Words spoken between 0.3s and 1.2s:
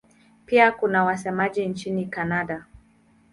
Pia kuna